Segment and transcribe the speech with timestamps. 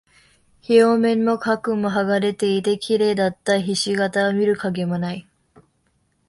[0.67, 5.27] 表面も角も剥がれていて、綺麗だった菱形は見る影もない。